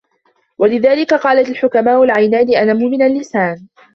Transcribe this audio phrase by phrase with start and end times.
[0.57, 3.67] وَلِذَلِكَ قَالَتْ الْحُكَمَاءُ الْعَيْنَانِ أَنَمُّ مِنْ اللِّسَانِ